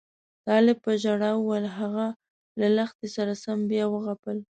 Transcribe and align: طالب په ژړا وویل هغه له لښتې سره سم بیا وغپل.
طالب 0.47 0.77
په 0.85 0.91
ژړا 1.03 1.31
وویل 1.35 1.67
هغه 1.77 2.05
له 2.59 2.67
لښتې 2.75 3.07
سره 3.15 3.33
سم 3.43 3.59
بیا 3.71 3.85
وغپل. 3.89 4.37